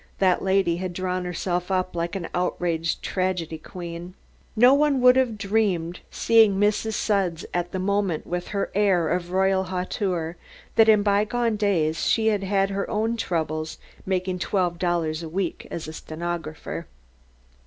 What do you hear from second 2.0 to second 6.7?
an outraged tragedy queen. No one would have dreamed, seeing